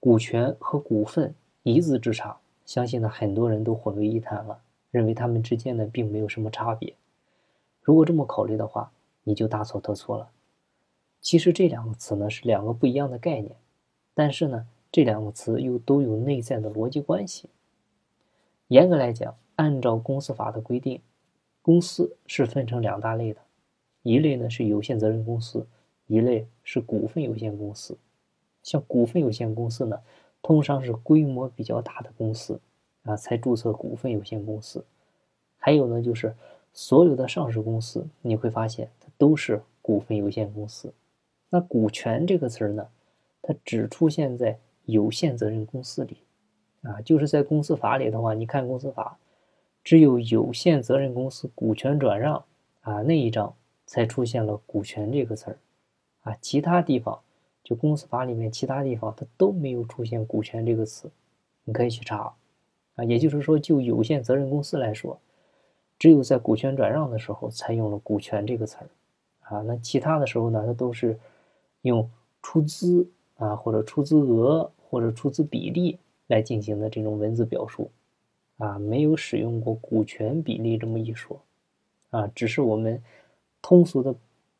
[0.00, 6.94] 股权和股份一字之差，相信呢很多人都混为一谈了，认为他们之间呢并没有什么差别。
[7.82, 8.90] 如果这么考虑的话，
[9.24, 10.30] 你就大错特错了。
[11.20, 13.54] 其实这两个词呢是两个不一样的概念，
[14.14, 17.50] 但是呢这两个词又都有内在的逻辑关系。
[18.68, 21.02] 严格来讲，按照公司法的规定，
[21.60, 23.40] 公司是分成两大类的，
[24.02, 25.66] 一类呢是有限责任公司，
[26.06, 27.98] 一类是股份有限公司。
[28.62, 30.00] 像股份有限公司呢，
[30.42, 32.60] 通常是规模比较大的公司
[33.02, 34.84] 啊才注册股份有限公司。
[35.58, 36.34] 还有呢，就是
[36.72, 40.92] 所有的上市公司，你会发现它都是股份有限公司。
[41.50, 42.88] 那股权这个词儿呢，
[43.42, 46.18] 它只出现在有限责任公司里，
[46.82, 49.18] 啊，就是在公司法里的话，你看公司法，
[49.82, 52.44] 只有有限责任公司股权转让
[52.82, 53.54] 啊那一章
[53.84, 55.58] 才出现了股权这个词儿，
[56.22, 57.20] 啊，其他地方
[57.70, 61.10] 就公司法里面其他地方它都没有出现股权这个词，
[61.64, 62.34] 你可以去查，
[62.96, 65.18] 啊，也就是说就有限责任公司来说，
[65.98, 68.88] 只有在股权转让的时候才用了股权这个词儿，
[69.40, 71.18] 啊，那其他的时候呢，它都是。
[71.82, 72.06] 用
[72.42, 77.90] 出资啊，或者出资额，或者出资比例来进行的这种文字表述，
[78.58, 81.40] 啊，没有使用过股权比例这么一说，
[82.10, 83.02] 啊，只是我们
[83.62, 84.14] 通俗的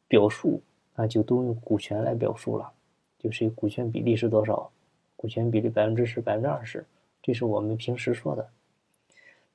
[0.09, 0.63] 表述
[0.95, 2.73] 啊，就都用股权来表述了，
[3.21, 4.71] 就是股权比例是多少，
[5.15, 6.85] 股权比例百分之十、百分之二十，
[7.23, 8.49] 这是我们平时说的。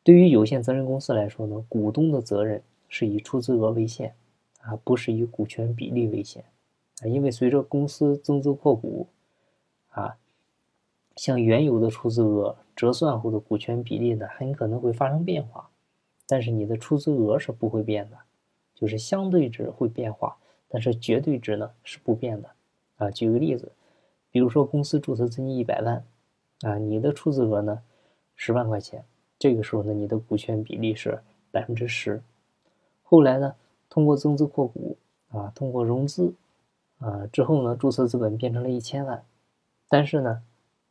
[0.04, 4.14] 对于有限责任公司来说呢，股东的责任是以出资额为限，
[4.62, 6.44] 啊，不是以股权比例为限。
[7.02, 9.08] 啊，因为随着公司增资扩股，
[9.90, 10.16] 啊，
[11.16, 15.68] 像原有的出资额折算后的股权比例呢，很可能会发生变化，
[16.28, 18.18] 但是你的出资额是不会变的，
[18.76, 20.38] 就是相对值会变化，
[20.70, 22.50] 但是绝对值呢是不变的。
[22.98, 23.72] 啊，举个例子，
[24.32, 26.06] 比如说公司注册资金一百万，
[26.62, 27.82] 啊，你的出资额呢
[28.36, 29.04] 十万块钱，
[29.38, 32.22] 这个时候呢，你的股权比例是百分之十，
[33.04, 33.56] 后来呢，
[33.90, 34.98] 通过增资扩股，
[35.30, 36.34] 啊，通过融资。
[37.00, 39.22] 啊，之后呢，注册资本变成了一千万，
[39.90, 40.42] 但是呢，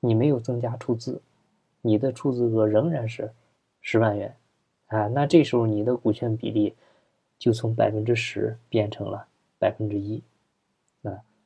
[0.00, 1.22] 你没有增加出资，
[1.81, 3.32] 你的出资额仍然是
[3.81, 4.37] 十万元，
[4.88, 6.75] 啊，那这时候你的股权比例
[7.38, 9.26] 就从百分之十变成了
[9.59, 10.22] 百分之一，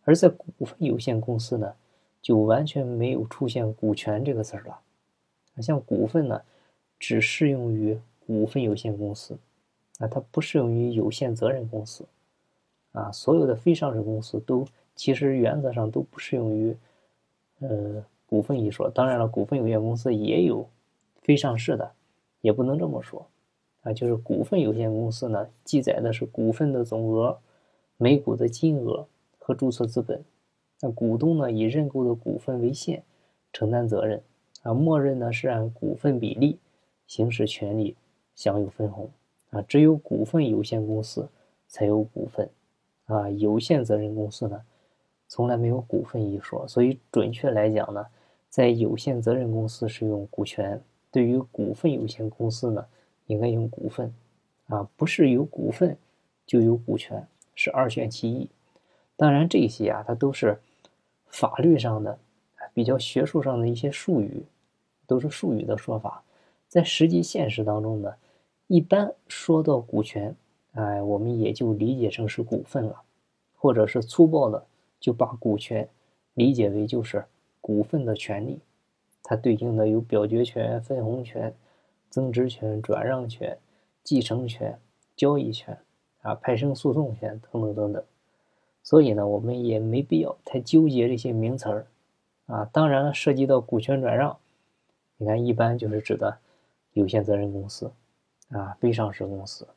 [0.09, 1.75] 而在股份有限公司呢，
[2.23, 4.81] 就完全没有出现股权这个词儿了，
[5.61, 6.41] 像股份呢，
[6.99, 9.37] 只适用于股份有限公司，
[9.99, 12.07] 啊，它不适用于有限责任公司。
[12.93, 14.67] 啊，所有的非上市公司都
[14.97, 16.75] 其实原则上都不适用于，
[17.61, 18.89] 呃，股份一说。
[18.89, 20.67] 当然了，股份有限公司也有
[21.21, 21.93] 非上市的，
[22.41, 23.27] 也不能这么说。
[23.83, 27.39] 啊，就是股份有限公司呢，记载的是股份的总额、
[27.99, 29.07] 每股的金额
[29.49, 30.23] 和注册资本。
[30.83, 33.03] 那股东呢，以认购的股份为限，
[33.51, 34.23] 承担责任。
[34.63, 36.59] 啊，默认呢是按股份比例
[37.07, 37.97] 行使权利，
[38.35, 39.09] 享有分红。
[39.49, 41.27] 啊，只有股份有限公司
[41.67, 42.51] 才有股份。
[43.07, 44.61] 啊，有限责任公司呢，
[45.29, 48.05] 从来没有股份一说，所以准确来讲呢，
[48.51, 50.79] 在有限责任公司是用股权，
[51.11, 52.85] 对于股份有限公司呢，
[53.25, 54.13] 应该用股份，
[54.67, 55.97] 啊，不是有股份
[56.45, 58.51] 就有股权，是二选其一。
[59.19, 60.59] 当然这些啊，它都是
[61.27, 62.19] 法律上的
[62.73, 64.47] 比较学术上的一些术语，
[65.07, 66.23] 都是术语的说法，
[66.69, 68.15] 在实际现实当中呢，
[68.69, 70.35] 一般说到股权。
[70.73, 73.03] 哎，我们也就理解成是股份了，
[73.57, 74.65] 或者是粗暴的
[75.01, 75.89] 就把股权
[76.35, 77.25] 理解为就是
[77.61, 78.61] 股份的权利，
[79.25, 81.53] 它对应的有表决权、分红权、
[82.09, 83.59] 增值权、转让权、
[84.05, 84.79] 继承权、
[85.17, 85.77] 交易权
[86.21, 88.05] 啊、派生诉讼权等等等等。
[88.89, 91.87] 所以呢，我们也没必要太纠结这些名词儿
[92.47, 92.65] 啊。
[92.73, 94.35] 当然了，涉及到股权转让，
[95.19, 96.39] 你看一般就是指的
[96.95, 97.93] 有限责任公司
[98.49, 99.69] 啊、非上市公司。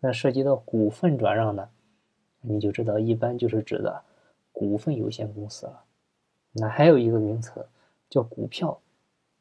[0.00, 1.68] 那涉及到股份转让呢，
[2.40, 4.00] 你就知道一般就是指的
[4.50, 5.84] 股份有限公司了。
[6.52, 7.66] 那还有一个名词
[8.08, 8.80] 叫股票。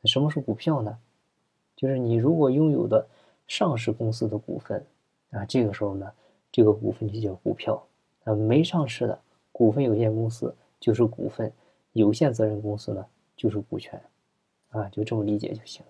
[0.03, 0.97] 什么是股票呢？
[1.77, 3.07] 就是你如果拥有的
[3.47, 4.85] 上市公司的股份
[5.31, 6.11] 啊，这个时候呢，
[6.51, 7.81] 这个股份就叫股票。
[8.25, 9.19] 啊，没上市的
[9.53, 11.53] 股份有限公司就是股份，
[11.93, 13.05] 有限责任公司呢
[13.37, 14.01] 就是股权。
[14.71, 15.85] 啊，就这么理解就行。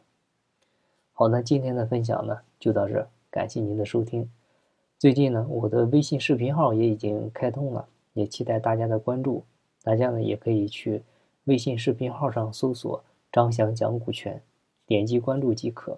[1.13, 4.30] 好，那今天的分享呢就到这，感谢您的收听。
[5.00, 9.44] 最近呢，我的微信视频号也已经开通了，也期待大家的关注。
[9.83, 11.01] 大家呢也可以去
[11.45, 13.01] 微信视频号上搜索
[13.31, 14.42] “张翔讲股权”，
[14.86, 15.98] 点击关注即可。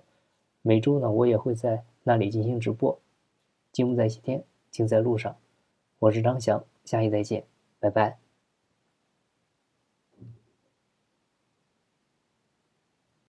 [0.61, 2.97] 每周呢，我也会在那里进行直播。
[3.71, 5.35] 金不在西天，金在路上。
[5.97, 7.43] 我是张翔，下期再见，
[7.85, 8.24] Bye bye.